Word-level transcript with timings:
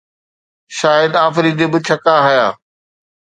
شاهد 0.77 1.11
آفريدي 1.27 1.65
ٻه 1.71 1.79
ڇڪا 1.87 2.15
هنيا 2.25 2.47